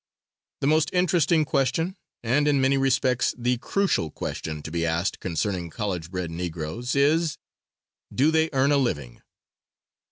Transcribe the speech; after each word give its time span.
The 0.61 0.65
most 0.65 0.89
interesting 0.93 1.45
question, 1.45 1.95
and 2.23 2.47
in 2.47 2.59
many 2.59 2.75
respects 2.75 3.35
the 3.37 3.59
crucial 3.59 4.09
question, 4.09 4.63
to 4.63 4.71
be 4.71 4.83
asked 4.83 5.19
concerning 5.19 5.69
college 5.69 6.09
bred 6.09 6.31
Negroes, 6.31 6.95
is: 6.95 7.37
Do 8.11 8.31
they 8.31 8.49
earn 8.51 8.71
a 8.71 8.77
living? 8.77 9.21